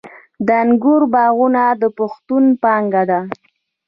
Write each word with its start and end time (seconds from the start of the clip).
د 0.45 0.49
انګورو 0.63 1.05
باغونه 1.13 1.63
د 1.81 1.83
پښتنو 1.97 2.57
پانګه 2.63 3.03
ده. 3.09 3.19